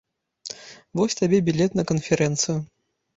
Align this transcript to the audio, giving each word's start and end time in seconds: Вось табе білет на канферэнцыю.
Вось 0.99 1.15
табе 1.19 1.39
білет 1.49 1.77
на 1.81 1.85
канферэнцыю. 1.91 2.57